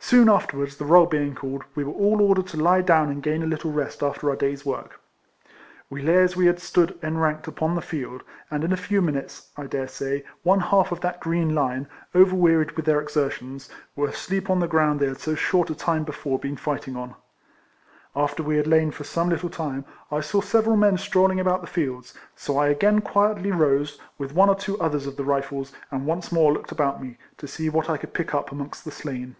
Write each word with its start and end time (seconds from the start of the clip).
Soon 0.00 0.28
afterwards, 0.30 0.76
the 0.78 0.86
roll 0.86 1.04
being 1.06 1.34
called, 1.34 1.64
we 1.74 1.82
were 1.84 1.92
all 1.92 2.22
ordered 2.22 2.46
to 2.46 2.56
lie 2.56 2.80
down 2.80 3.10
and 3.10 3.22
gain 3.22 3.42
a 3.42 3.46
little 3.46 3.72
rest 3.72 4.02
after 4.02 4.30
our 4.30 4.36
day's 4.36 4.64
work. 4.64 5.00
We 5.90 6.00
lay 6.00 6.22
as 6.22 6.36
we 6.36 6.46
had 6.46 6.60
stood 6.60 6.96
enranked 7.02 7.46
upon 7.46 7.74
the 7.74 7.82
field, 7.82 8.22
and 8.50 8.64
in 8.64 8.72
a 8.72 8.76
few 8.76 9.02
minutes, 9.02 9.50
I 9.56 9.66
dare 9.66 9.88
say, 9.88 10.24
one 10.44 10.60
half 10.60 10.92
of 10.92 11.00
that 11.00 11.20
green 11.20 11.54
line, 11.54 11.88
overwearied 12.14 12.68
RIFLEMAN 12.68 12.68
HARRIS. 12.68 12.68
87 12.68 12.76
with 12.76 12.84
their 12.86 13.00
exertions, 13.00 13.68
were 13.96 14.08
asleep 14.08 14.44
upon 14.44 14.60
the 14.60 14.68
ground 14.68 15.00
they 15.00 15.08
had 15.08 15.18
so 15.20 15.34
short 15.34 15.68
a 15.68 15.74
time 15.74 16.04
before 16.04 16.38
been 16.38 16.56
fiojhtino^ 16.56 16.96
on. 16.96 17.14
After 18.16 18.42
we 18.42 18.56
had 18.56 18.68
lain 18.68 18.90
for 18.92 19.04
some 19.04 19.28
little 19.28 19.50
time, 19.50 19.84
I 20.10 20.20
saw 20.20 20.40
several 20.40 20.76
men 20.76 20.96
strolling 20.96 21.40
about 21.40 21.60
the 21.60 21.66
fields, 21.66 22.14
so 22.34 22.56
I 22.56 22.68
again 22.68 23.00
quietly 23.02 23.50
rose, 23.50 23.98
with 24.16 24.32
one 24.34 24.48
or 24.48 24.54
two 24.54 24.80
others 24.80 25.06
of 25.06 25.16
the 25.16 25.24
Rifles, 25.24 25.72
and 25.90 26.06
once 26.06 26.32
more 26.32 26.52
looked 26.52 26.72
about 26.72 27.02
me, 27.02 27.18
to 27.36 27.48
see 27.48 27.68
what 27.68 27.90
I 27.90 27.98
could 27.98 28.14
pick 28.14 28.32
up 28.32 28.52
amongst 28.52 28.84
the 28.86 28.92
slain. 28.92 29.36